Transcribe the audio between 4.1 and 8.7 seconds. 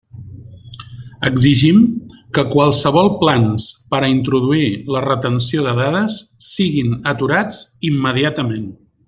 introduir la retenció de dades siguin aturats immediatament.